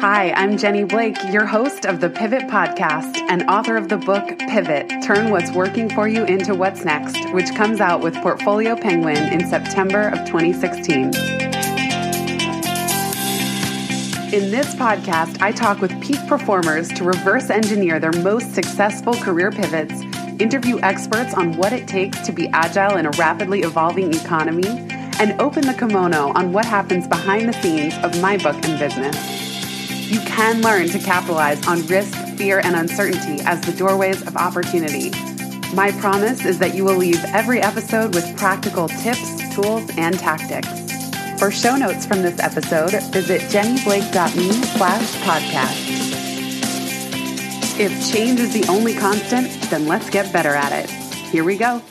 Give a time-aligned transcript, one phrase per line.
[0.00, 4.38] Hi, I'm Jenny Blake, your host of the Pivot Podcast and author of the book
[4.38, 9.16] Pivot Turn What's Working for You into What's Next, which comes out with Portfolio Penguin
[9.16, 11.06] in September of 2016.
[14.32, 19.50] In this podcast, I talk with peak performers to reverse engineer their most successful career
[19.50, 20.00] pivots,
[20.40, 24.68] interview experts on what it takes to be agile in a rapidly evolving economy,
[25.18, 29.47] and open the kimono on what happens behind the scenes of my book and business
[30.08, 35.10] you can learn to capitalize on risk, fear, and uncertainty as the doorways of opportunity.
[35.74, 40.68] My promise is that you will leave every episode with practical tips, tools, and tactics.
[41.38, 45.98] For show notes from this episode, visit jennyblake.me slash podcast.
[47.78, 50.90] If change is the only constant, then let's get better at it.
[51.30, 51.82] Here we go.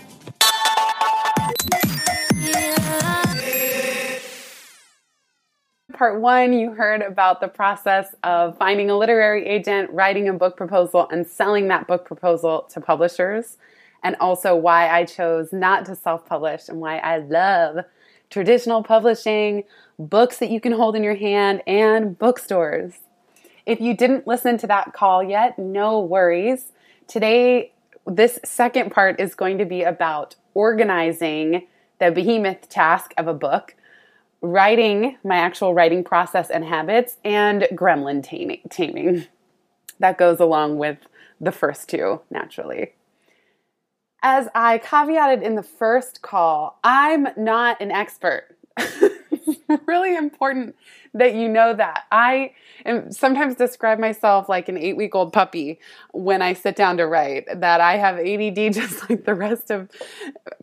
[5.98, 10.56] Part one, you heard about the process of finding a literary agent, writing a book
[10.56, 13.58] proposal, and selling that book proposal to publishers,
[14.03, 17.84] and also why I chose not to self publish and why I love
[18.30, 19.64] traditional publishing,
[19.98, 23.00] books that you can hold in your hand, and bookstores.
[23.66, 26.72] If you didn't listen to that call yet, no worries.
[27.08, 27.72] Today,
[28.06, 31.66] this second part is going to be about organizing
[32.00, 33.73] the behemoth task of a book
[34.42, 38.24] writing, my actual writing process and habits, and gremlin
[38.70, 39.26] taming.
[40.00, 40.98] That goes along with
[41.40, 42.94] the first two, naturally.
[44.22, 48.56] As I caveated in the first call, I'm not an expert.
[49.86, 50.76] really important
[51.14, 52.06] that you know that.
[52.12, 52.54] I
[52.86, 55.80] am sometimes describe myself like an eight week old puppy
[56.12, 59.90] when I sit down to write, that I have ADD just like the rest of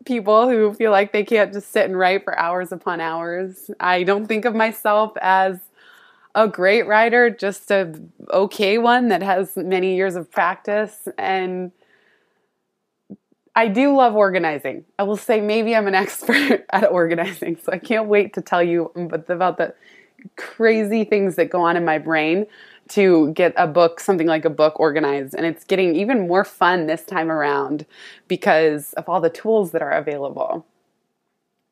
[0.05, 3.69] people who feel like they can't just sit and write for hours upon hours.
[3.79, 5.59] I don't think of myself as
[6.33, 7.93] a great writer, just a
[8.31, 11.71] okay one that has many years of practice and
[13.55, 14.83] I do love organizing.
[14.99, 18.61] I will say maybe I'm an expert at organizing, so I can't wait to tell
[18.61, 19.73] you about the
[20.35, 22.47] crazy things that go on in my brain
[22.89, 25.33] to get a book, something like a book organized.
[25.33, 27.85] And it's getting even more fun this time around
[28.27, 30.65] because of all the tools that are available.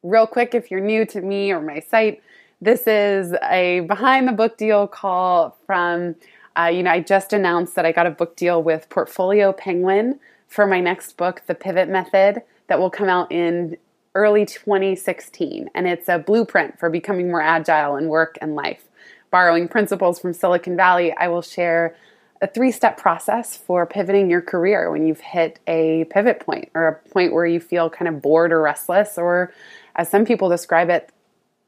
[0.01, 2.21] Real quick, if you're new to me or my site,
[2.61, 6.15] this is a behind the book deal call from,
[6.57, 10.19] uh, you know, I just announced that I got a book deal with Portfolio Penguin
[10.53, 13.75] for my next book, The Pivot Method, that will come out in
[14.13, 15.69] early 2016.
[15.73, 18.87] And it's a blueprint for becoming more agile in work and life.
[19.31, 21.95] Borrowing principles from Silicon Valley, I will share
[22.39, 26.87] a three step process for pivoting your career when you've hit a pivot point or
[26.87, 29.51] a point where you feel kind of bored or restless, or
[29.95, 31.09] as some people describe it,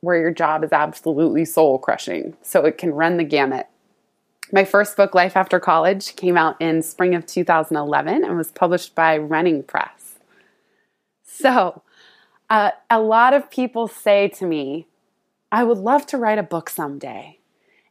[0.02, 2.38] where your job is absolutely soul crushing.
[2.44, 3.68] So it can run the gamut.
[4.56, 8.96] My first book, Life After College, came out in spring of 2011 and was published
[8.96, 10.16] by Running Press.
[11.26, 11.82] So,
[12.50, 14.88] uh, a lot of people say to me,
[15.52, 17.38] I would love to write a book someday.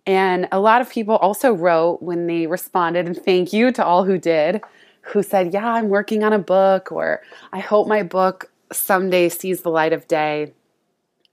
[0.06, 4.04] And a lot of people also wrote when they responded, and thank you to all
[4.04, 4.62] who did,
[5.03, 7.20] who said, Yeah, I'm working on a book, or
[7.53, 10.54] I hope my book someday sees the light of day.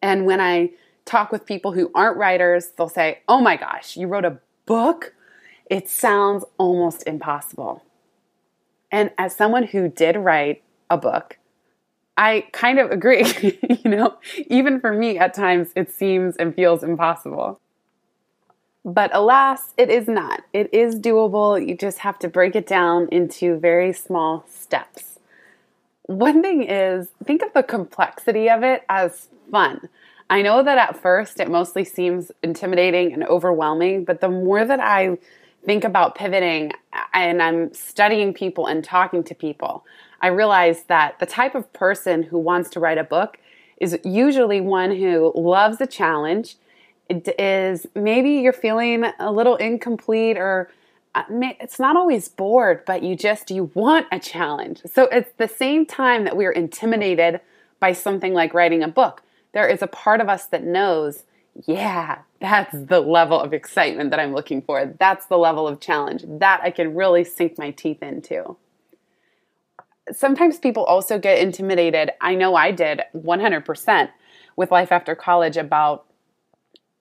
[0.01, 0.71] And when I
[1.05, 5.13] talk with people who aren't writers, they'll say, Oh my gosh, you wrote a book,
[5.71, 7.81] it sounds almost impossible.
[8.91, 11.37] And as someone who did write a book,
[12.17, 13.23] I kind of agree.
[13.83, 14.17] you know,
[14.47, 17.59] even for me, at times it seems and feels impossible.
[18.83, 20.41] But alas, it is not.
[20.51, 21.65] It is doable.
[21.65, 25.19] You just have to break it down into very small steps.
[26.03, 29.87] One thing is, think of the complexity of it as fun.
[30.29, 34.81] I know that at first it mostly seems intimidating and overwhelming, but the more that
[34.81, 35.17] I
[35.65, 36.71] think about pivoting
[37.13, 39.85] and I'm studying people and talking to people,
[40.21, 43.37] I realize that the type of person who wants to write a book
[43.77, 46.55] is usually one who loves a challenge.
[47.09, 50.69] It is maybe you're feeling a little incomplete or
[51.13, 54.81] uh, it's not always bored, but you just you want a challenge.
[54.91, 57.41] So it's the same time that we're intimidated
[57.79, 61.23] by something like writing a book there is a part of us that knows,
[61.65, 64.93] yeah, that's the level of excitement that I'm looking for.
[64.99, 68.57] That's the level of challenge that I can really sink my teeth into.
[70.11, 72.11] Sometimes people also get intimidated.
[72.21, 74.09] I know I did 100%
[74.55, 76.05] with Life After College about,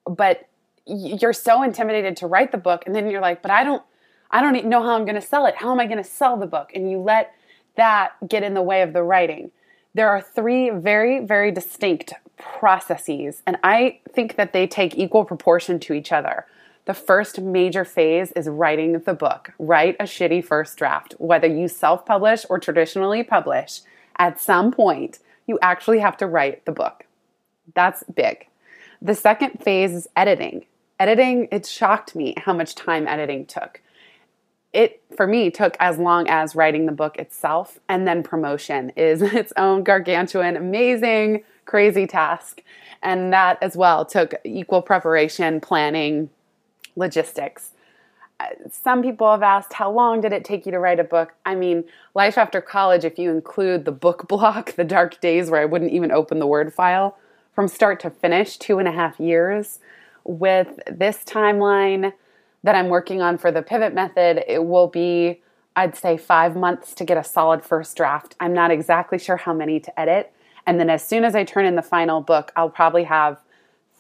[0.05, 0.49] but
[0.87, 3.83] you're so intimidated to write the book and then you're like, but I don't
[4.31, 5.57] I don't know how I'm going to sell it.
[5.57, 6.71] How am I going to sell the book?
[6.73, 7.35] And you let
[7.77, 9.51] that get in the way of the writing.
[9.93, 15.79] There are three very, very distinct processes, and I think that they take equal proportion
[15.81, 16.47] to each other.
[16.87, 19.53] the first major phase is writing the book.
[19.59, 21.15] Write a shitty first draft.
[21.19, 23.83] Whether you self publish or traditionally publish,
[24.19, 27.07] at some point, you actually have to write the book.
[27.75, 28.47] That's big.
[29.01, 30.67] The second phase is editing.
[30.99, 33.81] Editing, it shocked me how much time editing took.
[34.73, 39.23] It, for me, took as long as writing the book itself, and then promotion is
[39.23, 42.63] its own gargantuan, amazing, crazy task.
[43.03, 46.29] And that as well took equal preparation, planning,
[46.97, 47.73] logistics.
[48.39, 51.35] Uh, some people have asked, how long did it take you to write a book?
[51.45, 51.85] I mean,
[52.15, 55.93] life after college, if you include the book block, the dark days where I wouldn't
[55.93, 57.17] even open the Word file,
[57.55, 59.81] from start to finish, two and a half years.
[60.25, 62.13] With this timeline
[62.63, 65.43] that I'm working on for the pivot method, it will be,
[65.77, 68.35] I'd say, five months to get a solid first draft.
[68.41, 70.33] I'm not exactly sure how many to edit.
[70.67, 73.39] And then as soon as I turn in the final book, I'll probably have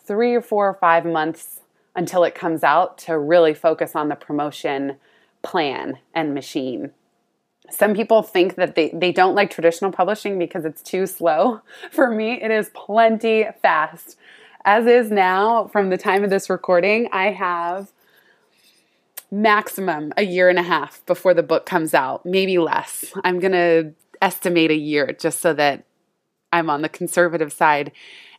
[0.04, 1.60] three or four or five months
[1.96, 4.96] until it comes out to really focus on the promotion
[5.42, 6.92] plan and machine.
[7.70, 11.60] Some people think that they, they don't like traditional publishing because it's too slow.
[11.90, 14.16] For me, it is plenty fast.
[14.64, 17.92] As is now, from the time of this recording, I have
[19.31, 23.12] maximum a year and a half before the book comes out, maybe less.
[23.25, 25.85] I'm going to estimate a year just so that
[26.53, 27.93] I'm on the conservative side.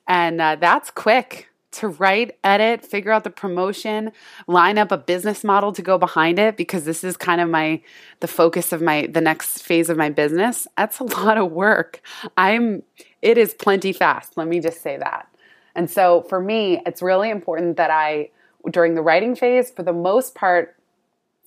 [0.08, 4.12] And uh, that's quick to write, edit, figure out the promotion,
[4.46, 7.82] line up a business model to go behind it because this is kind of my
[8.20, 10.68] the focus of my the next phase of my business.
[10.78, 12.02] That's a lot of work.
[12.36, 12.84] I'm
[13.22, 15.28] it is plenty fast, let me just say that.
[15.74, 18.32] And so for me, it's really important that I
[18.70, 20.76] during the writing phase for the most part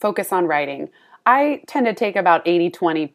[0.04, 0.90] focus on writing.
[1.24, 3.14] I tend to take about 80/20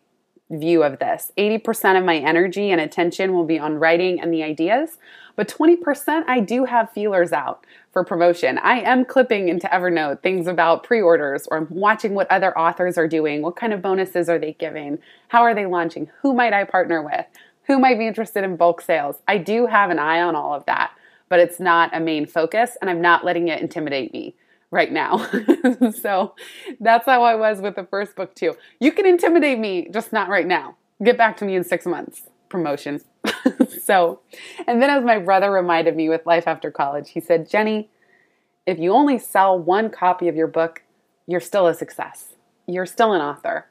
[0.50, 1.32] view of this.
[1.38, 4.98] 80% of my energy and attention will be on writing and the ideas,
[5.36, 7.64] but 20% I do have feelers out
[7.94, 8.58] for promotion.
[8.58, 12.98] I am clipping into Evernote things about pre orders or I'm watching what other authors
[12.98, 13.44] are doing.
[13.44, 14.98] What kind of bonuses are they giving?
[15.28, 16.10] How are they launching?
[16.24, 17.28] Who might I partner with?
[17.68, 19.18] Who might be interested in bulk sales?
[19.28, 20.90] I do have an eye on all of that,
[21.30, 24.34] but it's not a main focus and I'm not letting it intimidate me
[24.72, 25.28] right now.
[26.02, 26.36] so
[26.80, 28.56] that's how I was with the first book, too.
[28.80, 30.76] You can intimidate me, just not right now.
[31.04, 32.24] Get back to me in six months.
[32.50, 33.02] Promotion.
[33.84, 34.22] so,
[34.68, 37.90] and then as my brother reminded me with Life After College, he said, Jenny,
[38.66, 40.84] if you only sell one copy of your book,
[41.28, 42.34] you're still a success.
[42.68, 43.68] You're still an author.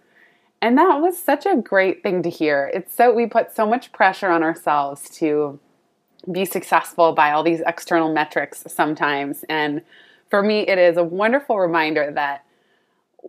[0.60, 2.70] And that was such a great thing to hear.
[2.74, 5.60] It's so we put so much pressure on ourselves to
[6.30, 9.44] be successful by all these external metrics sometimes.
[9.48, 9.82] And
[10.30, 12.44] for me, it is a wonderful reminder that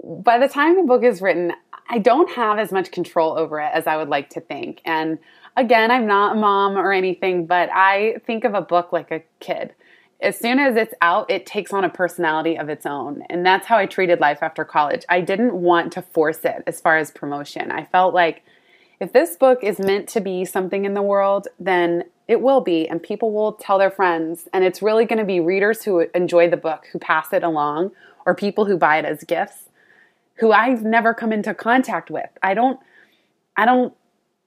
[0.03, 1.53] by the time the book is written,
[1.89, 4.81] I don't have as much control over it as I would like to think.
[4.85, 5.17] And
[5.57, 9.23] again, I'm not a mom or anything, but I think of a book like a
[9.39, 9.73] kid.
[10.21, 13.23] As soon as it's out, it takes on a personality of its own.
[13.29, 15.05] And that's how I treated life after college.
[15.07, 17.71] I didn't want to force it as far as promotion.
[17.71, 18.43] I felt like
[18.99, 22.87] if this book is meant to be something in the world, then it will be,
[22.87, 24.47] and people will tell their friends.
[24.53, 27.89] And it's really going to be readers who enjoy the book, who pass it along,
[28.23, 29.67] or people who buy it as gifts,
[30.35, 32.29] who I've never come into contact with.
[32.43, 32.79] I don't,
[33.57, 33.95] I don't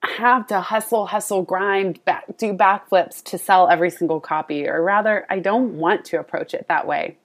[0.04, 5.26] have to hustle, hustle, grind, back, do backflips to sell every single copy, or rather,
[5.28, 7.16] I don't want to approach it that way.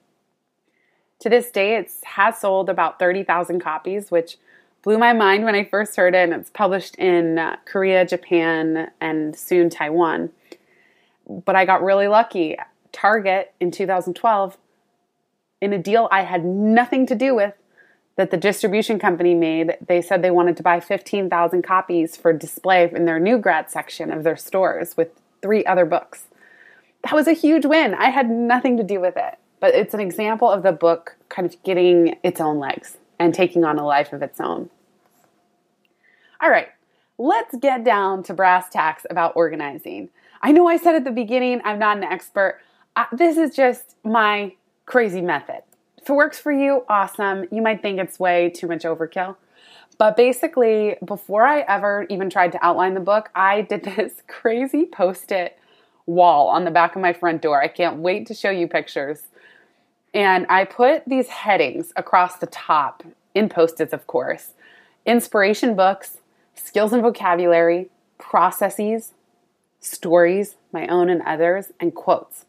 [1.20, 4.38] To this day, it has sold about 30,000 copies, which
[4.82, 6.30] blew my mind when I first heard it.
[6.30, 10.30] And it's published in uh, Korea, Japan, and soon Taiwan.
[11.28, 12.56] But I got really lucky.
[12.92, 14.56] Target in 2012,
[15.60, 17.54] in a deal I had nothing to do with,
[18.16, 22.90] that the distribution company made, they said they wanted to buy 15,000 copies for display
[22.92, 26.24] in their new grad section of their stores with three other books.
[27.04, 27.94] That was a huge win.
[27.94, 31.46] I had nothing to do with it, but it's an example of the book kind
[31.46, 34.68] of getting its own legs and taking on a life of its own.
[36.40, 36.68] All right,
[37.18, 40.08] let's get down to brass tacks about organizing.
[40.42, 42.60] I know I said at the beginning I'm not an expert.
[42.96, 44.54] I, this is just my
[44.86, 45.62] crazy method.
[45.96, 47.46] If it works for you, awesome.
[47.50, 49.36] You might think it's way too much overkill.
[49.98, 54.86] But basically, before I ever even tried to outline the book, I did this crazy
[54.86, 55.58] post it
[56.06, 57.62] wall on the back of my front door.
[57.62, 59.24] I can't wait to show you pictures.
[60.14, 63.02] And I put these headings across the top
[63.34, 64.52] in post its, of course
[65.06, 66.18] inspiration books,
[66.54, 69.12] skills and vocabulary, processes,
[69.80, 72.44] stories, my own and others, and quotes.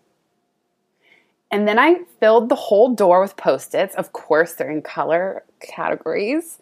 [1.52, 3.96] And then I filled the whole door with post its.
[3.96, 6.60] Of course, they're in color categories.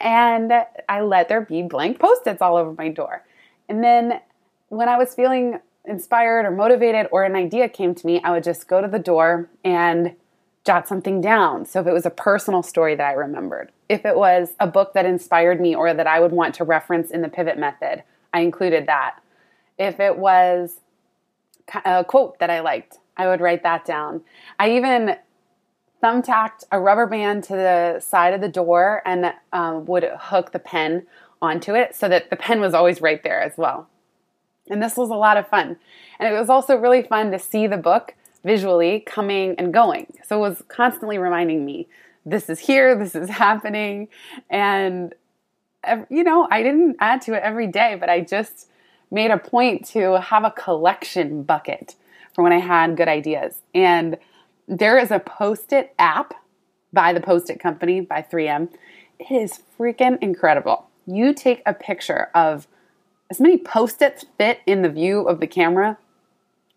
[0.00, 0.52] And
[0.88, 3.24] I let there be blank post its all over my door.
[3.68, 4.20] And then
[4.68, 8.44] when I was feeling inspired or motivated or an idea came to me, I would
[8.44, 10.14] just go to the door and
[10.64, 11.64] jot something down.
[11.64, 14.92] So if it was a personal story that I remembered, if it was a book
[14.92, 18.02] that inspired me or that I would want to reference in the pivot method,
[18.34, 19.20] I included that.
[19.78, 20.80] If it was
[21.84, 24.22] a quote that I liked, I would write that down.
[24.58, 25.16] I even
[26.02, 30.58] thumbtacked a rubber band to the side of the door and um, would hook the
[30.58, 31.06] pen
[31.42, 33.88] onto it so that the pen was always right there as well.
[34.70, 35.76] And this was a lot of fun.
[36.18, 40.12] And it was also really fun to see the book visually coming and going.
[40.24, 41.88] So it was constantly reminding me
[42.24, 44.08] this is here, this is happening.
[44.50, 45.14] And,
[46.10, 48.68] you know, I didn't add to it every day, but I just
[49.10, 51.94] made a point to have a collection bucket
[52.34, 53.60] for when I had good ideas.
[53.74, 54.18] And
[54.66, 56.34] there is a post it app
[56.92, 58.68] by the Post it Company by 3M.
[59.18, 60.88] It is freaking incredible.
[61.06, 62.66] You take a picture of
[63.30, 65.98] as many post its fit in the view of the camera,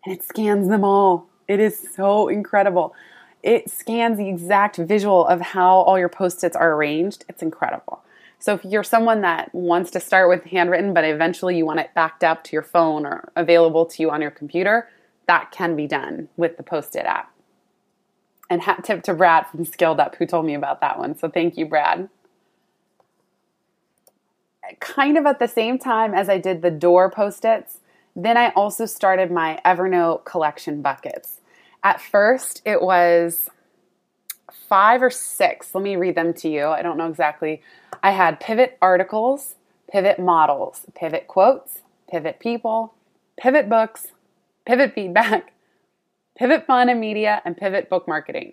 [0.04, 1.26] and it scans them all.
[1.48, 2.94] It is so incredible.
[3.42, 7.24] It scans the exact visual of how all your post its are arranged.
[7.28, 8.02] It's incredible.
[8.42, 11.94] So if you're someone that wants to start with handwritten, but eventually you want it
[11.94, 14.88] backed up to your phone or available to you on your computer,
[15.28, 17.32] that can be done with the Post it app.
[18.50, 21.16] And hat tip to Brad from Skilled Up who told me about that one.
[21.16, 22.08] So thank you, Brad.
[24.80, 27.78] Kind of at the same time as I did the door post its,
[28.16, 31.38] then I also started my Evernote collection buckets.
[31.84, 33.48] At first, it was
[34.68, 35.74] five or six.
[35.74, 36.66] Let me read them to you.
[36.66, 37.62] I don't know exactly.
[38.02, 39.54] I had pivot articles,
[39.90, 41.80] pivot models, pivot quotes,
[42.10, 42.94] pivot people,
[43.36, 44.08] pivot books,
[44.66, 45.52] pivot feedback,
[46.38, 48.52] pivot fun and media, and pivot book marketing.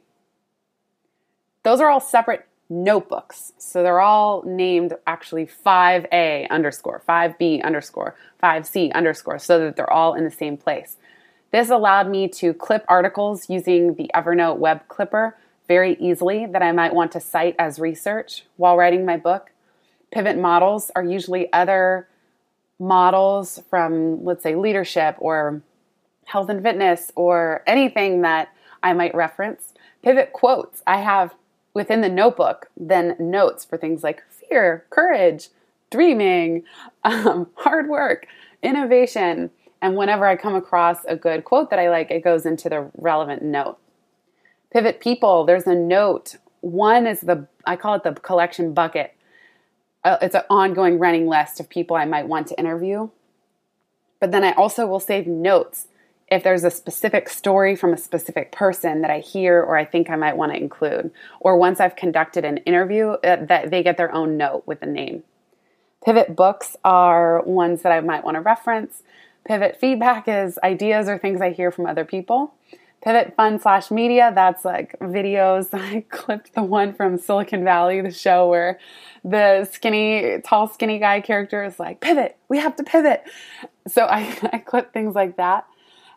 [1.63, 3.53] Those are all separate notebooks.
[3.58, 10.13] So they're all named actually 5A underscore, 5B underscore, 5C underscore, so that they're all
[10.13, 10.98] in the same place.
[11.51, 15.36] This allowed me to clip articles using the Evernote web clipper
[15.70, 19.52] very easily that I might want to cite as research while writing my book.
[20.12, 22.10] Pivot models are usually other
[22.80, 25.62] models from, let's say, leadership or
[26.26, 28.50] health and fitness or anything that
[28.82, 29.74] I might reference.
[30.04, 30.82] Pivot quotes.
[30.88, 31.36] I have
[31.76, 35.50] within the notebook then notes for things like fear, courage,
[35.92, 36.64] dreaming,
[37.04, 38.26] um, hard work,
[38.64, 39.52] innovation.
[39.84, 42.90] And whenever I come across a good quote that I like, it goes into the
[42.98, 43.78] relevant note.
[44.72, 46.36] Pivot people, there's a note.
[46.62, 49.16] One is the, I call it the collection bucket.
[50.04, 53.10] Uh, it's an ongoing running list of people I might want to interview.
[54.20, 55.88] But then I also will save notes
[56.32, 60.10] if there's a specific story from a specific person that I hear or I think
[60.10, 63.98] I might want to include, or once I've conducted an interview, uh, that they get
[63.98, 65.24] their own note with a name.
[66.06, 69.02] Pivot books are ones that I might want to reference.
[69.46, 72.54] Pivot feedback is ideas or things I hear from other people.
[73.01, 75.70] Pivot fun slash media, that's like videos.
[75.74, 78.77] I clipped the one from Silicon Valley, the show where
[79.24, 83.24] the skinny, tall, skinny guy character is like, pivot, we have to pivot.
[83.88, 85.65] So I, I clip things like that.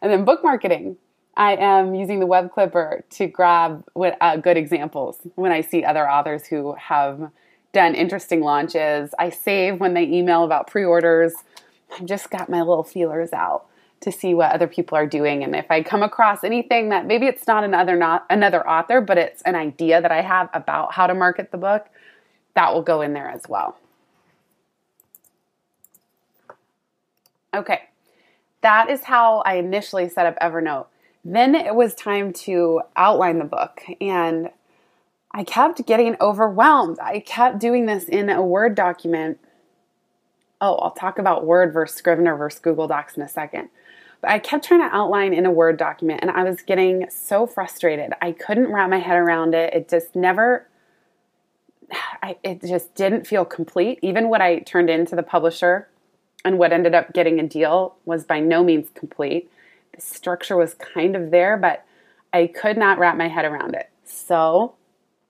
[0.00, 0.96] And then book marketing.
[1.36, 6.08] I am using the web clipper to grab uh, good examples when I see other
[6.08, 7.30] authors who have
[7.72, 9.14] done interesting launches.
[9.18, 11.32] I save when they email about pre orders.
[11.92, 13.66] I've just got my little feelers out
[14.02, 17.26] to see what other people are doing and if I come across anything that maybe
[17.26, 21.06] it's not another not another author but it's an idea that I have about how
[21.06, 21.86] to market the book
[22.54, 23.76] that will go in there as well.
[27.54, 27.82] Okay
[28.62, 30.86] that is how I initially set up Evernote.
[31.24, 34.50] Then it was time to outline the book, and
[35.30, 36.98] I kept getting overwhelmed.
[37.00, 39.38] I kept doing this in a Word document.
[40.60, 43.68] Oh, I'll talk about Word versus Scrivener versus Google Docs in a second.
[44.24, 48.12] I kept trying to outline in a Word document, and I was getting so frustrated.
[48.20, 49.74] I couldn't wrap my head around it.
[49.74, 50.66] It just never,
[52.22, 53.98] I, it just didn't feel complete.
[54.02, 55.88] Even what I turned into the publisher
[56.44, 59.50] and what ended up getting a deal was by no means complete.
[59.94, 61.84] The structure was kind of there, but
[62.32, 63.90] I could not wrap my head around it.
[64.04, 64.74] So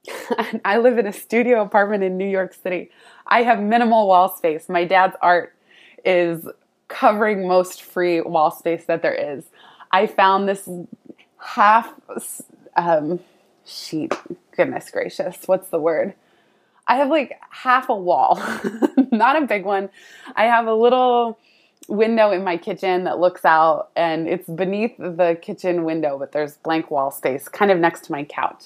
[0.65, 2.91] I live in a studio apartment in New York City.
[3.27, 4.69] I have minimal wall space.
[4.69, 5.55] My dad's art
[6.05, 6.47] is
[6.93, 9.45] covering most free wall space that there is.
[9.91, 10.69] I found this
[11.39, 11.93] half
[12.77, 13.21] um,
[13.65, 14.13] sheet.
[14.55, 16.15] Goodness gracious, what's the word?
[16.87, 18.41] I have like half a wall,
[19.11, 19.89] not a big one.
[20.37, 21.39] I have a little
[21.89, 26.57] window in my kitchen that looks out and it's beneath the kitchen window, but there's
[26.59, 28.65] blank wall space kind of next to my couch.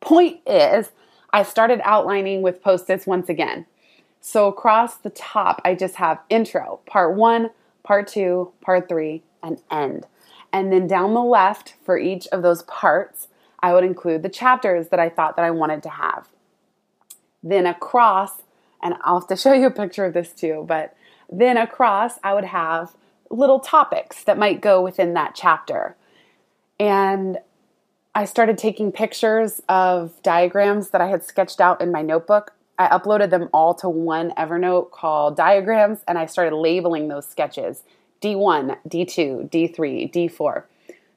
[0.00, 0.90] Point is,
[1.32, 3.66] I started outlining with post its once again.
[4.20, 7.50] So across the top, I just have intro, part one,
[7.82, 10.06] part two, part three, and end.
[10.52, 13.28] And then down the left for each of those parts,
[13.60, 16.28] I would include the chapters that I thought that I wanted to have.
[17.42, 18.42] Then across,
[18.82, 20.94] and I'll have to show you a picture of this too, but
[21.30, 22.94] then across, I would have
[23.30, 25.96] little topics that might go within that chapter.
[26.78, 27.38] And
[28.14, 32.54] I started taking pictures of diagrams that I had sketched out in my notebook.
[32.80, 37.82] I uploaded them all to one Evernote called Diagrams, and I started labeling those sketches
[38.22, 40.62] D1, D2, D3, D4.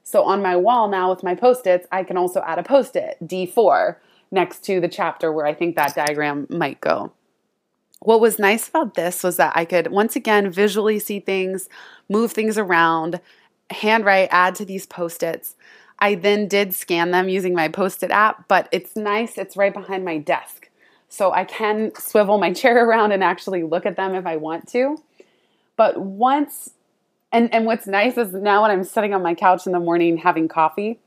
[0.02, 2.96] So on my wall now with my post its, I can also add a post
[2.96, 3.96] it, D4,
[4.30, 7.12] next to the chapter where I think that diagram might go.
[8.00, 11.70] What was nice about this was that I could once again visually see things,
[12.10, 13.22] move things around,
[13.70, 15.56] handwrite, add to these post its.
[15.98, 19.72] I then did scan them using my post it app, but it's nice, it's right
[19.72, 20.68] behind my desk.
[21.14, 24.68] So I can swivel my chair around and actually look at them if I want
[24.72, 25.00] to.
[25.76, 26.70] But once,
[27.32, 30.16] and, and what's nice is now when I'm sitting on my couch in the morning
[30.16, 30.98] having coffee,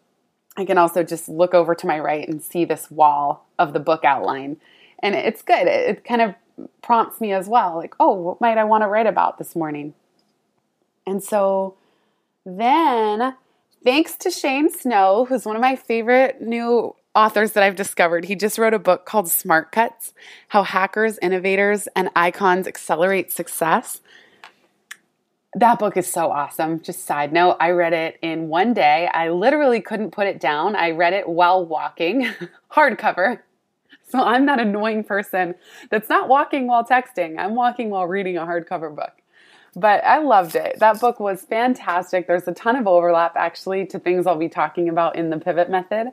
[0.56, 3.80] I can also just look over to my right and see this wall of the
[3.80, 4.58] book outline.
[5.00, 5.68] And it's good.
[5.68, 6.36] It, it kind of
[6.82, 9.94] prompts me as well like, oh, what might I want to write about this morning?
[11.06, 11.76] And so
[12.46, 13.36] then,
[13.84, 18.36] thanks to Shane Snow, who's one of my favorite new authors that I've discovered, he
[18.36, 20.14] just wrote a book called Smart Cuts
[20.50, 24.02] How Hackers, Innovators, and Icons Accelerate Success.
[25.56, 26.80] That book is so awesome.
[26.80, 29.10] Just side note, I read it in one day.
[29.12, 30.76] I literally couldn't put it down.
[30.76, 32.30] I read it while walking,
[32.72, 33.40] hardcover.
[34.10, 35.56] So I'm that annoying person
[35.90, 37.40] that's not walking while texting.
[37.40, 39.14] I'm walking while reading a hardcover book.
[39.76, 40.78] But I loved it.
[40.80, 42.28] That book was fantastic.
[42.28, 45.72] There's a ton of overlap actually to things I'll be talking about in the pivot
[45.72, 46.12] method.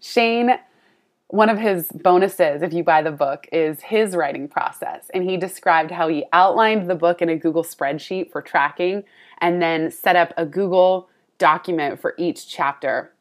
[0.00, 0.58] Shane,
[1.28, 5.10] one of his bonuses, if you buy the book, is his writing process.
[5.14, 9.04] And he described how he outlined the book in a Google spreadsheet for tracking
[9.38, 13.12] and then set up a Google document for each chapter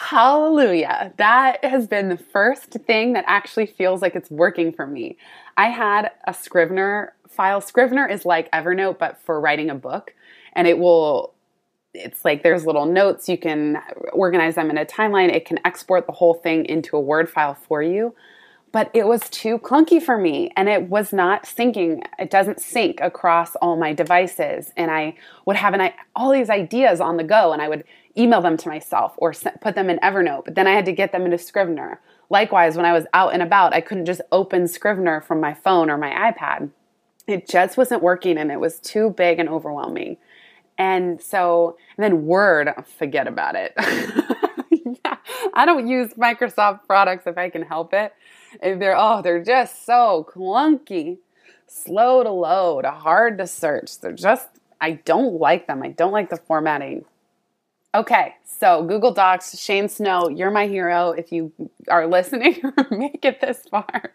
[0.00, 1.12] Hallelujah.
[1.16, 5.16] That has been the first thing that actually feels like it's working for me.
[5.56, 7.60] I had a Scrivener file.
[7.60, 10.14] Scrivener is like Evernote, but for writing a book.
[10.52, 11.34] And it will,
[11.98, 13.28] it's like there's little notes.
[13.28, 13.82] You can
[14.12, 15.32] organize them in a timeline.
[15.34, 18.14] It can export the whole thing into a Word file for you
[18.72, 22.02] but it was too clunky for me and it was not syncing.
[22.18, 24.72] It doesn't sync across all my devices.
[24.76, 25.14] And I
[25.46, 27.84] would have an, all these ideas on the go and I would
[28.16, 31.12] email them to myself or put them in Evernote, but then I had to get
[31.12, 32.00] them into Scrivener.
[32.30, 35.88] Likewise, when I was out and about, I couldn't just open Scrivener from my phone
[35.88, 36.70] or my iPad.
[37.26, 40.16] It just wasn't working and it was too big and overwhelming.
[40.78, 43.74] And so, and then Word, forget about it.
[44.70, 45.16] yeah,
[45.52, 48.14] I don't use Microsoft products if I can help it.
[48.60, 51.18] And they're oh, they're just so clunky,
[51.66, 53.98] slow to load, hard to search.
[54.00, 54.48] They're just
[54.80, 55.82] I don't like them.
[55.82, 57.04] I don't like the formatting.
[57.94, 61.52] Okay, so Google Docs, Shane Snow, you're my hero if you
[61.88, 64.12] are listening or make it this far.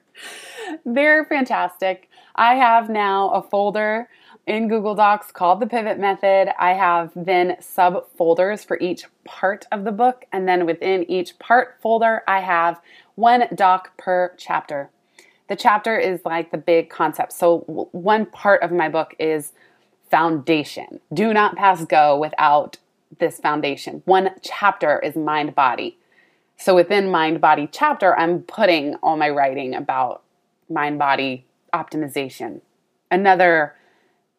[0.86, 2.10] They're fantastic.
[2.36, 4.10] I have now a folder
[4.45, 6.49] in Google Docs called the Pivot Method.
[6.60, 11.77] I have then subfolders for each part of the book, and then within each part
[11.82, 12.82] folder, I have
[13.15, 14.89] one doc per chapter.
[15.47, 17.34] The chapter is like the big concept.
[17.34, 17.60] So,
[17.91, 19.53] one part of my book is
[20.10, 20.99] foundation.
[21.13, 22.77] Do not pass go without
[23.19, 24.01] this foundation.
[24.06, 25.97] One chapter is mind body.
[26.58, 30.23] So, within mind body chapter, I'm putting all my writing about
[30.69, 32.62] mind body optimization.
[33.12, 33.75] Another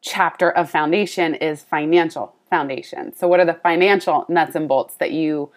[0.04, 3.16] chapter of foundation is financial foundation.
[3.16, 5.50] So, what are the financial nuts and bolts that you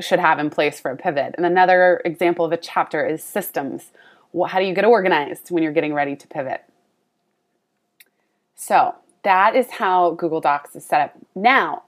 [0.00, 1.34] should have in place for a pivot?
[1.36, 3.92] And another example of a chapter is systems.
[4.32, 6.64] Well, how do you get organized when you're getting ready to pivot?
[8.56, 11.14] So, that is how Google Docs is set up.
[11.34, 11.82] Now,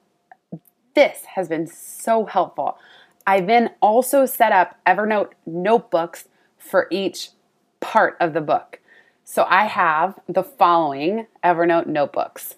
[0.94, 2.76] this has been so helpful.
[3.26, 7.30] I then also set up Evernote notebooks for each
[7.80, 8.79] part of the book.
[9.32, 12.56] So I have the following Evernote notebooks.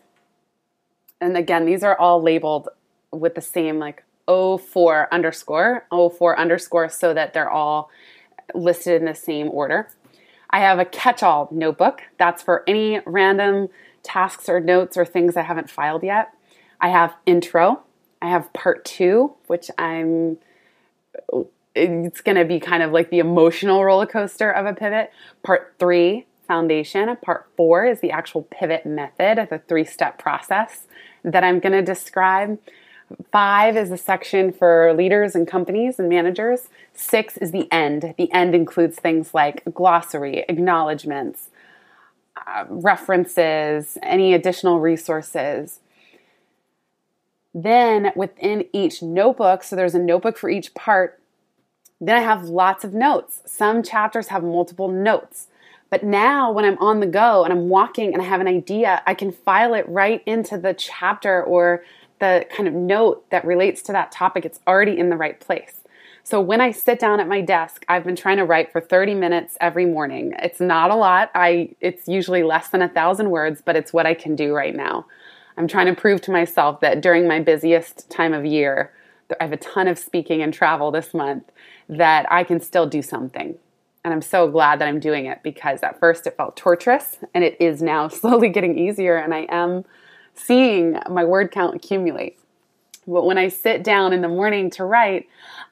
[1.20, 2.70] And again, these are all labeled
[3.12, 7.90] with the same like 04 underscore, 04 underscore, so that they're all
[8.54, 9.90] listed in the same order.
[10.48, 12.04] I have a catch all notebook.
[12.18, 13.68] That's for any random
[14.02, 16.30] tasks or notes or things I haven't filed yet.
[16.80, 17.82] I have intro.
[18.22, 20.38] I have part two, which I'm
[21.74, 25.10] it's going to be kind of like the emotional roller coaster of a pivot.
[25.42, 27.16] Part three, foundation.
[27.22, 30.86] Part four is the actual pivot method, of the three step process
[31.24, 32.58] that I'm going to describe.
[33.30, 36.68] Five is a section for leaders and companies and managers.
[36.92, 38.14] Six is the end.
[38.18, 41.48] The end includes things like glossary, acknowledgments,
[42.46, 45.80] uh, references, any additional resources.
[47.54, 51.18] Then within each notebook, so there's a notebook for each part,
[51.98, 53.40] then I have lots of notes.
[53.46, 55.48] Some chapters have multiple notes.
[55.92, 59.02] But now, when I'm on the go and I'm walking and I have an idea,
[59.06, 61.84] I can file it right into the chapter or
[62.18, 64.46] the kind of note that relates to that topic.
[64.46, 65.82] It's already in the right place.
[66.24, 69.12] So when I sit down at my desk, I've been trying to write for 30
[69.16, 70.32] minutes every morning.
[70.38, 71.30] It's not a lot.
[71.34, 74.74] I it's usually less than a thousand words, but it's what I can do right
[74.74, 75.04] now.
[75.58, 78.94] I'm trying to prove to myself that during my busiest time of year,
[79.38, 81.52] I have a ton of speaking and travel this month,
[81.86, 83.58] that I can still do something.
[84.04, 87.44] And I'm so glad that I'm doing it because at first it felt torturous and
[87.44, 89.84] it is now slowly getting easier and I am
[90.34, 92.38] seeing my word count accumulate.
[93.06, 95.28] But when I sit down in the morning to write,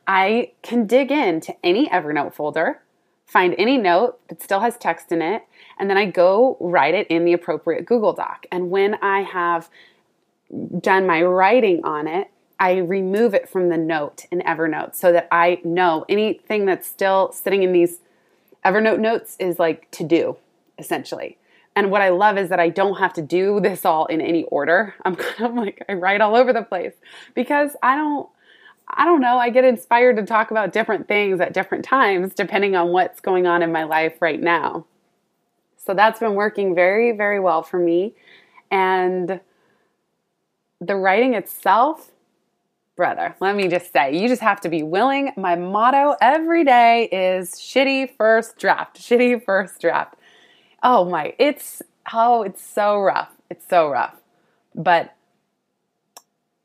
[0.07, 2.83] I can dig into any Evernote folder,
[3.25, 5.45] find any note that still has text in it,
[5.79, 8.47] and then I go write it in the appropriate Google Doc.
[8.51, 9.71] And when I have
[10.81, 15.29] done my writing on it, I remove it from the note in Evernote so that
[15.31, 18.01] I know anything that's still sitting in these
[18.65, 20.37] Evernote notes is like to do,
[20.79, 21.39] essentially.
[21.77, 24.45] And what I love is that I don't have to do this all in any
[24.45, 24.95] order.
[25.05, 26.95] I'm kind of like I write all over the place
[27.35, 28.29] because I don't
[28.93, 32.75] I don't know, I get inspired to talk about different things at different times depending
[32.75, 34.85] on what's going on in my life right now.
[35.77, 38.15] So that's been working very very well for me
[38.71, 39.41] and
[40.81, 42.11] the writing itself
[42.97, 45.33] brother, let me just say, you just have to be willing.
[45.37, 50.15] My motto every day is shitty first draft, shitty first draft.
[50.83, 53.31] Oh my, it's, oh, it's so rough.
[53.51, 54.17] It's so rough.
[54.75, 55.15] But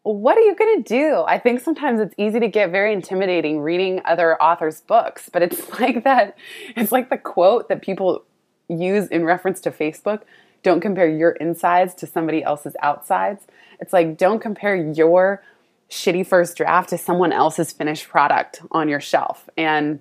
[0.03, 1.23] what are you going to do?
[1.27, 5.69] I think sometimes it's easy to get very intimidating reading other authors' books, but it's
[5.79, 6.37] like that,
[6.75, 8.23] it's like the quote that people
[8.67, 10.21] use in reference to Facebook
[10.65, 13.45] don't compare your insides to somebody else's outsides.
[13.79, 15.43] It's like, don't compare your
[15.89, 19.49] shitty first draft to someone else's finished product on your shelf.
[19.57, 19.99] And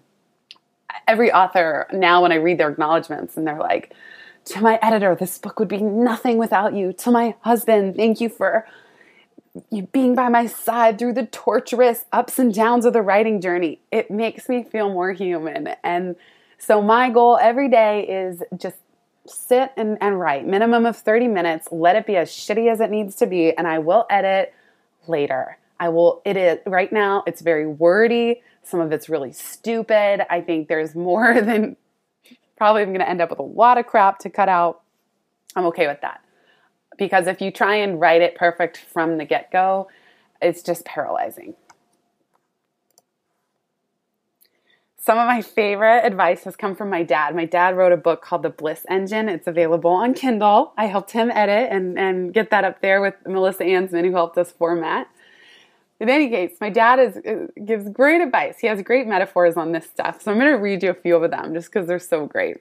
[1.07, 3.95] every author now, when I read their acknowledgments and they're like,
[4.47, 6.93] to my editor, this book would be nothing without you.
[6.93, 8.67] To my husband, thank you for
[9.93, 13.81] being by my side through the torturous ups and downs of the writing journey.
[13.91, 15.69] It makes me feel more human.
[15.83, 16.17] And
[16.59, 18.77] so my goal every day is just
[19.27, 22.91] sit and, and write minimum of 30 minutes let it be as shitty as it
[22.91, 24.53] needs to be and i will edit
[25.07, 28.43] later I will, it is right now, it's very wordy.
[28.63, 30.25] Some of it's really stupid.
[30.31, 31.77] I think there's more than
[32.57, 34.83] probably I'm going to end up with a lot of crap to cut out.
[35.57, 36.21] I'm okay with that.
[36.97, 39.89] Because if you try and write it perfect from the get go,
[40.41, 41.55] it's just paralyzing.
[45.05, 47.37] Some of my favorite advice has come from my dad.
[47.37, 49.29] My dad wrote a book called The Bliss Engine.
[49.29, 50.73] It's available on Kindle.
[50.79, 54.39] I helped him edit and, and get that up there with Melissa Ansman, who helped
[54.39, 55.09] us format.
[56.01, 58.59] In any case, my dad is, uh, gives great advice.
[58.59, 60.23] He has great metaphors on this stuff.
[60.23, 62.57] So I'm going to read you a few of them just because they're so great.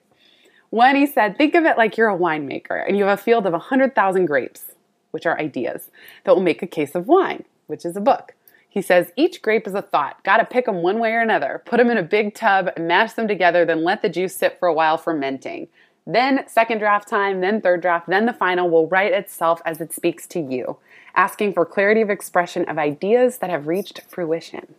[0.70, 3.46] One, he said, think of it like you're a winemaker and you have a field
[3.46, 4.72] of 100,000 grapes,
[5.10, 5.90] which are ideas,
[6.24, 8.34] that will make a case of wine, which is a book.
[8.68, 10.22] He says, each grape is a thought.
[10.24, 11.62] Got to pick them one way or another.
[11.64, 14.66] Put them in a big tub, mash them together, then let the juice sit for
[14.66, 15.68] a while fermenting.
[16.06, 19.92] Then, second draft time, then third draft, then the final will write itself as it
[19.92, 20.76] speaks to you
[21.14, 24.74] asking for clarity of expression of ideas that have reached fruition.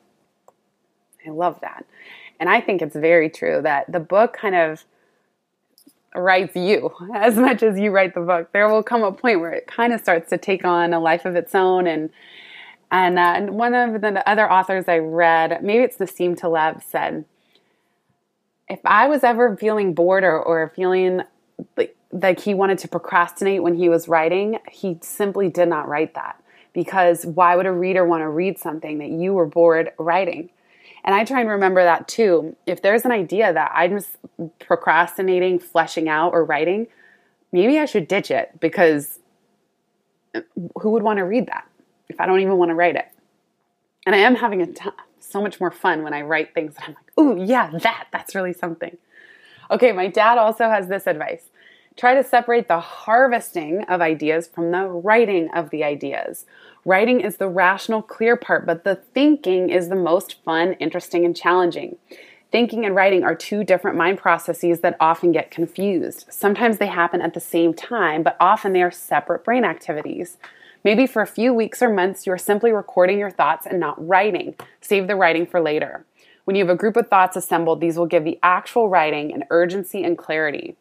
[1.25, 1.85] I love that.
[2.39, 4.83] And I think it's very true that the book kind of
[6.13, 8.51] writes you as much as you write the book.
[8.51, 11.25] There will come a point where it kind of starts to take on a life
[11.25, 11.87] of its own.
[11.87, 12.09] And
[12.91, 17.25] and, uh, one of the other authors I read, maybe it's Nassim Taleb, said,
[18.69, 21.21] if I was ever feeling bored or, or feeling
[21.75, 26.13] like like he wanted to procrastinate when he was writing, he simply did not write
[26.13, 26.41] that
[26.73, 30.49] because why would a reader want to read something that you were bored writing?
[31.03, 32.55] And I try and remember that too.
[32.65, 33.99] If there's an idea that I'm
[34.59, 36.87] procrastinating, fleshing out, or writing,
[37.51, 39.19] maybe I should ditch it because
[40.33, 40.41] uh,
[40.79, 41.67] who would want to read that
[42.09, 43.07] if I don't even want to write it?
[44.05, 46.85] And I am having a t- so much more fun when I write things that
[46.87, 48.97] I'm like, ooh, yeah, that, that's really something.
[49.69, 51.49] Okay, my dad also has this advice
[51.97, 56.45] Try to separate the harvesting of ideas from the writing of the ideas.
[56.83, 61.35] Writing is the rational, clear part, but the thinking is the most fun, interesting, and
[61.35, 61.95] challenging.
[62.51, 66.25] Thinking and writing are two different mind processes that often get confused.
[66.29, 70.37] Sometimes they happen at the same time, but often they are separate brain activities.
[70.83, 74.55] Maybe for a few weeks or months, you're simply recording your thoughts and not writing.
[74.81, 76.05] Save the writing for later.
[76.43, 79.45] When you have a group of thoughts assembled, these will give the actual writing an
[79.49, 80.75] urgency and clarity.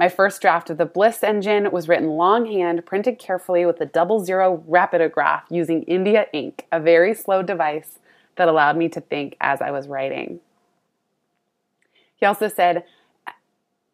[0.00, 4.24] My first draft of the Bliss engine was written longhand, printed carefully with a double
[4.24, 7.98] zero rapidograph using India ink, a very slow device
[8.36, 10.40] that allowed me to think as I was writing.
[12.16, 12.84] He also said,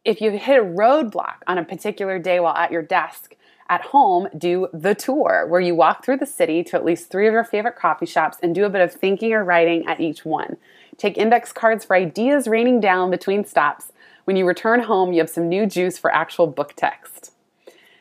[0.04, 3.34] if you hit a roadblock on a particular day while at your desk,
[3.68, 7.26] at home, do the tour, where you walk through the city to at least three
[7.26, 10.24] of your favorite coffee shops and do a bit of thinking or writing at each
[10.24, 10.56] one.
[10.98, 13.90] Take index cards for ideas raining down between stops.
[14.26, 17.32] When you return home, you have some new juice for actual book text.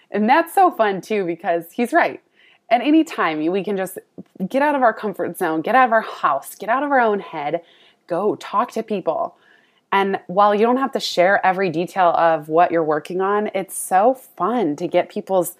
[0.09, 2.19] And that's so fun too because he's right.
[2.71, 3.99] At any time, we can just
[4.49, 6.99] get out of our comfort zone, get out of our house, get out of our
[6.99, 7.61] own head,
[8.07, 9.37] go talk to people.
[9.91, 13.77] And while you don't have to share every detail of what you're working on, it's
[13.77, 15.55] so fun to get people's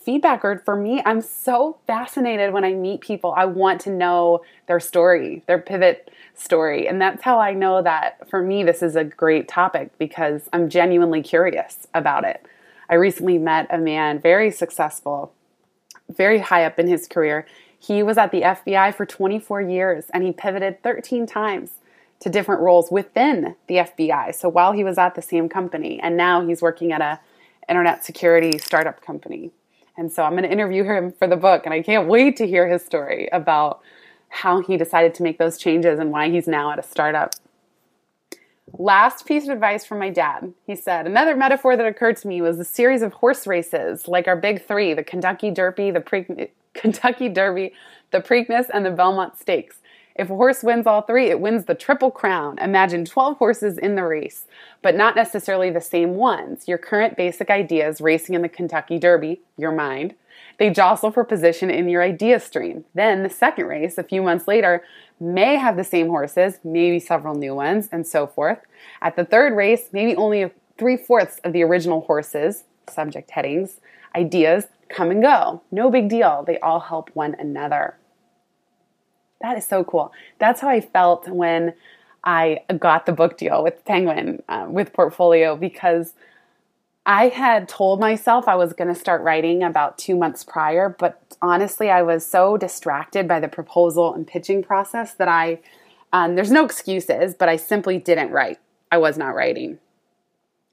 [0.00, 0.44] feedback.
[0.44, 3.32] Or for me, I'm so fascinated when I meet people.
[3.36, 6.88] I want to know their story, their pivot story.
[6.88, 10.68] And that's how I know that for me, this is a great topic because I'm
[10.68, 12.44] genuinely curious about it.
[12.88, 15.32] I recently met a man, very successful,
[16.08, 17.46] very high up in his career.
[17.78, 21.72] He was at the FBI for 24 years and he pivoted 13 times
[22.20, 24.34] to different roles within the FBI.
[24.34, 27.20] So while he was at the same company, and now he's working at a
[27.68, 29.52] internet security startup company.
[30.00, 32.46] And so I'm going to interview him for the book, and I can't wait to
[32.46, 33.82] hear his story about
[34.30, 37.34] how he decided to make those changes and why he's now at a startup.
[38.72, 40.54] Last piece of advice from my dad.
[40.66, 44.26] He said, Another metaphor that occurred to me was a series of horse races, like
[44.26, 47.74] our big three the Kentucky Derby, the Pre- Kentucky Derby,
[48.10, 49.79] the Preakness, and the Belmont Stakes.
[50.20, 52.58] If a horse wins all three, it wins the Triple Crown.
[52.58, 54.44] Imagine 12 horses in the race,
[54.82, 56.68] but not necessarily the same ones.
[56.68, 60.14] Your current basic ideas racing in the Kentucky Derby, your mind.
[60.58, 62.84] They jostle for position in your idea stream.
[62.92, 64.84] Then the second race, a few months later,
[65.18, 68.58] may have the same horses, maybe several new ones, and so forth.
[69.00, 73.80] At the third race, maybe only three fourths of the original horses, subject headings,
[74.14, 75.62] ideas come and go.
[75.72, 76.44] No big deal.
[76.46, 77.96] They all help one another.
[79.40, 80.12] That is so cool.
[80.38, 81.74] That's how I felt when
[82.24, 86.12] I got the book deal with Penguin, uh, with Portfolio, because
[87.06, 91.36] I had told myself I was going to start writing about two months prior, but
[91.40, 95.60] honestly, I was so distracted by the proposal and pitching process that I,
[96.12, 98.58] um, there's no excuses, but I simply didn't write.
[98.92, 99.78] I was not writing.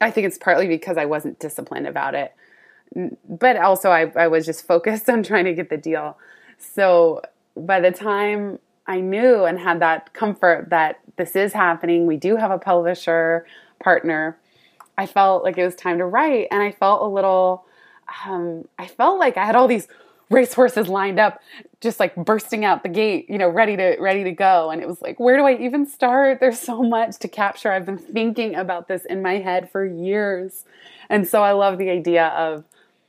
[0.01, 2.33] I think it's partly because I wasn't disciplined about it,
[3.27, 6.17] but also I, I was just focused on trying to get the deal.
[6.59, 7.21] So
[7.65, 12.37] by the time I knew and had that comfort that this is happening, we do
[12.37, 13.45] have a publisher
[13.79, 14.37] partner,
[14.97, 16.47] I felt like it was time to write.
[16.51, 17.65] And I felt a little,
[18.25, 19.87] um, I felt like I had all these
[20.29, 21.41] racehorses lined up,
[21.79, 24.69] just like bursting out the gate, you know, ready to ready to go.
[24.71, 26.39] And it was like, where do I even start?
[26.39, 27.71] There's so much to capture.
[27.71, 30.65] I've been thinking about this in my head for years.
[31.09, 32.65] And so I love the idea of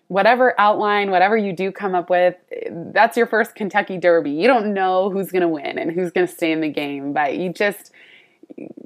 [0.09, 2.35] whatever outline, whatever you do come up with,
[2.71, 4.31] that's your first Kentucky Derby.
[4.31, 7.13] You don't know who's going to win and who's going to stay in the game,
[7.13, 7.93] but you just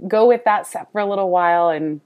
[0.07, 2.01] go with that set for a little while and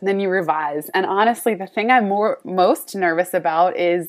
[0.00, 0.88] then you revise.
[0.94, 4.08] And honestly, the thing I'm more most nervous about is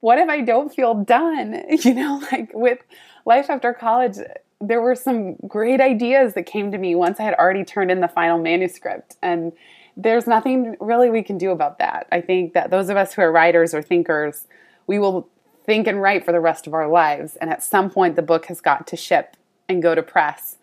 [0.00, 1.62] what if I don't feel done?
[1.84, 2.78] You know, like with
[3.24, 4.16] life after college,
[4.60, 8.00] there were some great ideas that came to me once I had already turned in
[8.00, 9.52] the final manuscript and
[9.98, 12.06] there's nothing really we can do about that.
[12.12, 14.46] I think that those of us who are writers or thinkers,
[14.86, 15.28] we will
[15.66, 17.34] think and write for the rest of our lives.
[17.36, 19.36] And at some point, the book has got to ship
[19.68, 20.56] and go to press.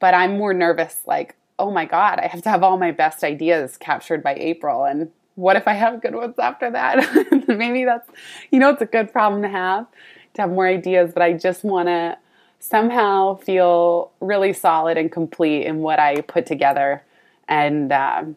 [0.00, 3.24] But I'm more nervous, like, oh my God, I have to have all my best
[3.24, 4.84] ideas captured by April.
[4.84, 7.48] And what if I have good ones after that?
[7.48, 8.08] Maybe that's,
[8.50, 9.86] you know, it's a good problem to have,
[10.34, 12.18] to have more ideas, but I just want to
[12.60, 17.02] somehow feel really solid and complete in what I put together.
[17.48, 18.36] And, um,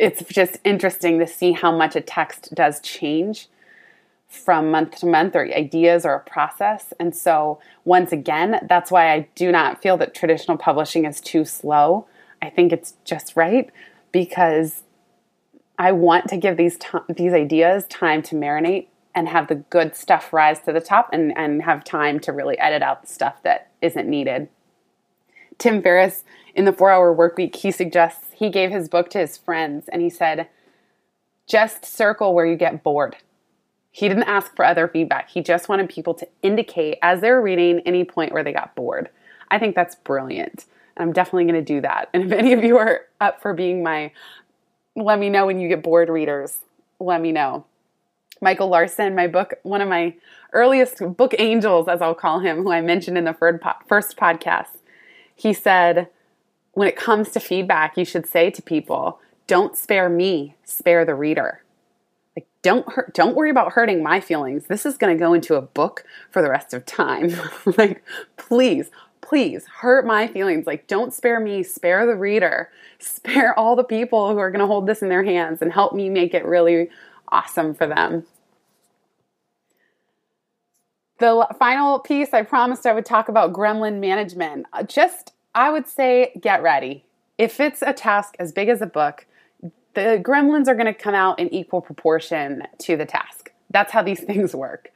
[0.00, 3.48] it's just interesting to see how much a text does change
[4.28, 6.94] from month to month or ideas or a process.
[6.98, 11.44] And so, once again, that's why I do not feel that traditional publishing is too
[11.44, 12.06] slow.
[12.40, 13.70] I think it's just right
[14.10, 14.84] because
[15.78, 16.78] I want to give these
[17.14, 21.36] these ideas time to marinate and have the good stuff rise to the top and,
[21.36, 24.48] and have time to really edit out the stuff that isn't needed.
[25.58, 29.36] Tim Ferriss in the 4-hour work week, he suggests he gave his book to his
[29.36, 30.48] friends and he said,
[31.46, 33.16] just circle where you get bored.
[33.90, 35.28] He didn't ask for other feedback.
[35.28, 38.74] He just wanted people to indicate as they were reading any point where they got
[38.74, 39.10] bored.
[39.50, 40.64] I think that's brilliant.
[40.96, 42.08] And I'm definitely going to do that.
[42.14, 44.10] And if any of you are up for being my,
[44.96, 46.60] let me know when you get bored readers.
[46.98, 47.66] Let me know.
[48.40, 50.14] Michael Larsen, my book, one of my
[50.54, 54.78] earliest book angels, as I'll call him, who I mentioned in the first podcast,
[55.36, 56.08] he said,
[56.72, 61.14] when it comes to feedback, you should say to people, don't spare me, spare the
[61.14, 61.62] reader.
[62.36, 64.66] Like don't hurt, don't worry about hurting my feelings.
[64.66, 67.32] This is going to go into a book for the rest of time.
[67.76, 68.04] like
[68.36, 70.66] please, please hurt my feelings.
[70.66, 72.70] Like don't spare me, spare the reader.
[72.98, 75.94] Spare all the people who are going to hold this in their hands and help
[75.94, 76.88] me make it really
[77.30, 78.24] awesome for them.
[81.18, 84.66] The final piece I promised I would talk about gremlin management.
[84.72, 87.04] Uh, just I would say get ready.
[87.38, 89.26] If it's a task as big as a book,
[89.94, 93.52] the gremlins are going to come out in equal proportion to the task.
[93.70, 94.92] That's how these things work.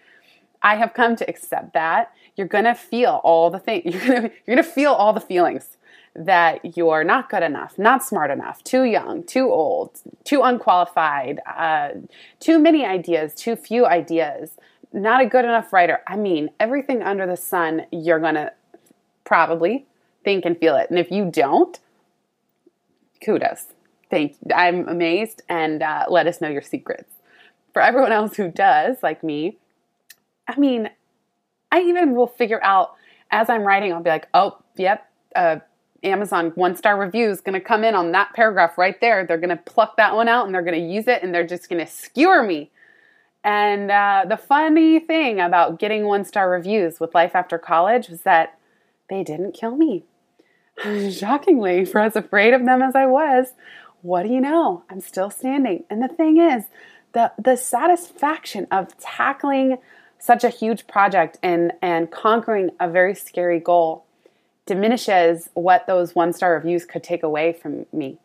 [0.63, 2.13] I have come to accept that.
[2.37, 3.95] You're going to feel all the things.
[3.95, 5.77] You're going to feel all the feelings
[6.17, 11.89] that you're not good enough, not smart enough, too young, too old, too unqualified, uh,
[12.39, 14.53] too many ideas, too few ideas,
[14.93, 16.03] not a good enough writer.
[16.07, 18.53] I mean, everything under the sun, you're going to
[19.25, 19.87] probably
[20.25, 20.91] think and feel it.
[20.91, 21.79] And if you don't,
[23.25, 23.67] kudos.
[24.11, 24.55] Thank you.
[24.55, 27.13] I'm amazed and uh, let us know your secrets.
[27.73, 29.59] For everyone else who does, like me,
[30.47, 30.91] I mean,
[31.73, 32.95] I even will figure out
[33.31, 35.57] as I'm writing, I'll be like, oh, yep, uh,
[36.05, 39.27] Amazon one star review is going to come in on that paragraph right there.
[39.27, 41.47] They're going to pluck that one out and they're going to use it and they're
[41.47, 42.71] just going to skewer me.
[43.43, 48.23] And uh, the funny thing about getting one star reviews with Life After College was
[48.23, 48.59] that
[49.11, 50.05] they didn't kill me.
[50.83, 53.53] Shockingly, for as afraid of them as I was,
[54.03, 54.83] what do you know?
[54.91, 55.85] I'm still standing.
[55.89, 56.65] And the thing is,
[57.13, 59.79] the the satisfaction of tackling
[60.19, 64.05] such a huge project and and conquering a very scary goal
[64.67, 68.19] diminishes what those one star reviews could take away from me.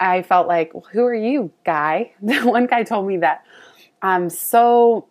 [0.00, 2.12] I felt like, well, who are you, guy?
[2.20, 3.44] one guy told me that
[4.00, 5.06] I'm so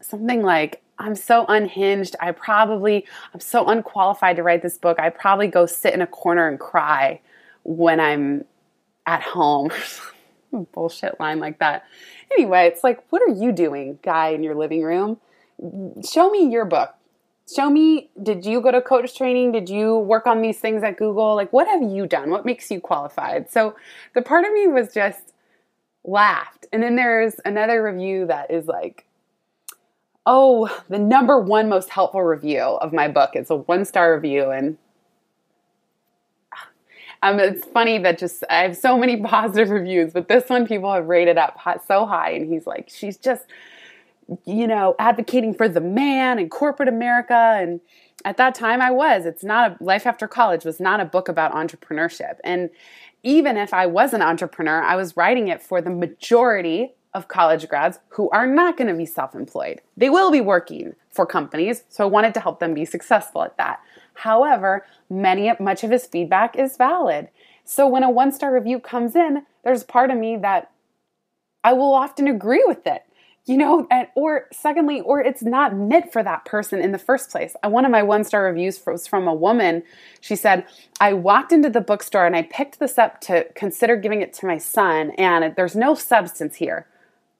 [0.00, 2.14] something like I'm so unhinged.
[2.20, 5.00] I probably I'm so unqualified to write this book.
[5.00, 7.20] I probably go sit in a corner and cry
[7.64, 8.44] when I'm
[9.06, 9.70] at home.
[10.72, 11.84] Bullshit line like that.
[12.32, 15.18] Anyway, it's like, what are you doing, guy, in your living room?
[16.08, 16.94] Show me your book.
[17.54, 19.52] Show me, did you go to coach training?
[19.52, 21.34] Did you work on these things at Google?
[21.34, 22.30] Like, what have you done?
[22.30, 23.50] What makes you qualified?
[23.50, 23.74] So,
[24.14, 25.32] the part of me was just
[26.04, 26.66] laughed.
[26.72, 29.06] And then there's another review that is like,
[30.26, 33.30] oh, the number one most helpful review of my book.
[33.34, 34.50] It's a one star review.
[34.50, 34.78] And
[37.22, 40.92] um, it's funny that just I have so many positive reviews, but this one people
[40.92, 43.44] have rated up so high, and he's like, she's just,
[44.44, 47.34] you know, advocating for the man and corporate America.
[47.34, 47.80] And
[48.24, 49.26] at that time, I was.
[49.26, 52.70] It's not a life after college was not a book about entrepreneurship, and
[53.24, 57.68] even if I was an entrepreneur, I was writing it for the majority of college
[57.68, 59.80] grads who are not going to be self employed.
[59.96, 63.56] They will be working for companies, so I wanted to help them be successful at
[63.58, 63.80] that.
[64.14, 67.28] However, many much of his feedback is valid.
[67.64, 70.70] So when a one star review comes in, there's part of me that
[71.62, 73.02] I will often agree with it.
[73.44, 77.28] You know, and, or secondly, or it's not meant for that person in the first
[77.28, 77.56] place.
[77.64, 79.82] One of my one star reviews was from a woman.
[80.20, 80.64] She said,
[81.00, 84.46] I walked into the bookstore and I picked this up to consider giving it to
[84.46, 86.86] my son, and there's no substance here.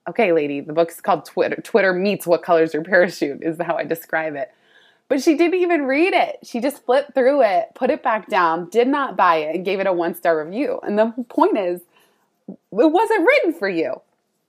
[0.08, 1.56] Okay, lady, the book's called Twitter.
[1.62, 4.52] Twitter meets What Color Is Your Parachute, is how I describe it.
[5.08, 6.38] But she didn't even read it.
[6.42, 9.78] She just flipped through it, put it back down, did not buy it, and gave
[9.78, 10.80] it a one star review.
[10.82, 11.82] And the point is,
[12.48, 14.00] it wasn't written for you.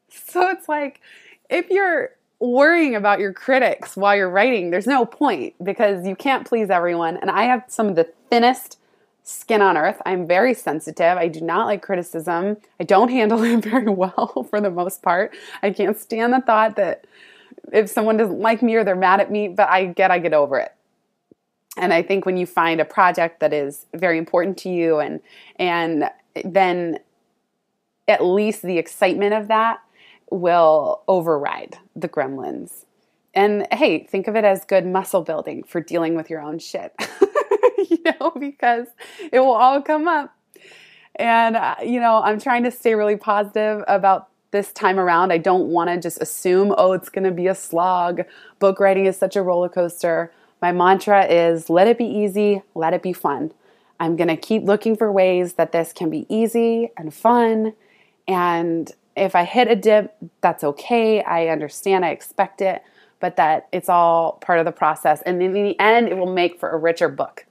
[0.09, 1.01] So it's like,
[1.49, 6.47] if you're worrying about your critics while you're writing, there's no point because you can't
[6.47, 7.17] please everyone.
[7.17, 8.77] And I have some of the thinnest
[9.23, 10.01] skin on earth.
[10.05, 11.17] I'm very sensitive.
[11.17, 12.57] I do not like criticism.
[12.79, 15.33] I don't handle it very well for the most part.
[15.61, 17.05] I can't stand the thought that
[17.71, 20.33] if someone doesn't like me or they're mad at me, but I get I get
[20.33, 20.73] over it.
[21.77, 25.21] And I think when you find a project that is very important to you and
[25.57, 26.09] and
[26.43, 26.99] then
[28.07, 29.79] at least the excitement of that
[30.29, 32.85] will override the gremlins.
[33.33, 36.93] And hey, think of it as good muscle building for dealing with your own shit.
[37.89, 38.87] you know, because
[39.31, 40.35] it will all come up.
[41.15, 45.31] And, uh, you know, I'm trying to stay really positive about this time around.
[45.31, 48.21] I don't want to just assume, oh, it's going to be a slog.
[48.59, 50.31] Book writing is such a roller coaster.
[50.61, 53.51] My mantra is let it be easy, let it be fun.
[53.99, 57.73] I'm going to keep looking for ways that this can be easy and fun.
[58.27, 61.21] And if I hit a dip, that's okay.
[61.21, 62.83] I understand, I expect it,
[63.19, 65.21] but that it's all part of the process.
[65.23, 67.45] And in the end, it will make for a richer book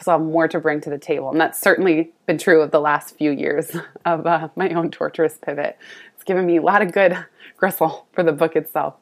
[0.00, 1.30] because I'll have more to bring to the table.
[1.30, 3.76] And that's certainly been true of the last few years
[4.06, 5.76] of uh, my own torturous pivot.
[6.14, 7.18] It's given me a lot of good
[7.58, 8.94] gristle for the book itself.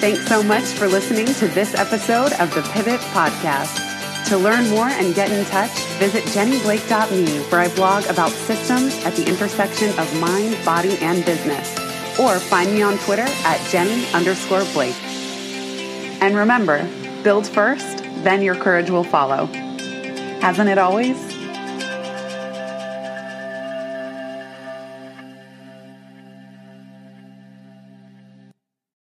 [0.00, 3.97] Thanks so much for listening to this episode of the Pivot Podcast.
[4.28, 9.14] To learn more and get in touch, visit jennyblake.me where I blog about systems at
[9.14, 11.74] the intersection of mind, body, and business.
[12.20, 14.94] Or find me on Twitter at jenny underscore blake.
[16.20, 16.86] And remember,
[17.22, 19.46] build first, then your courage will follow.
[20.42, 21.37] Hasn't it always?